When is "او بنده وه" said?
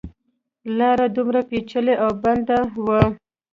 2.03-3.01